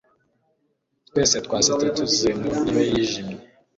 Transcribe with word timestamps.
twese 1.07 1.35
twasetse 1.45 1.85
tuxedo 1.97 2.47
ye 2.75 2.81
yijimye 2.93 3.37